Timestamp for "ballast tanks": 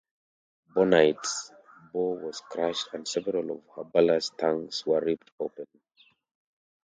3.83-4.83